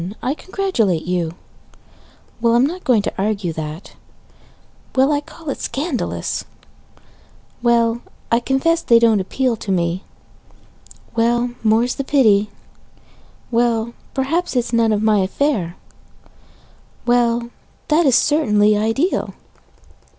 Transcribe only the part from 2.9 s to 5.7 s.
to argue that Well, I call it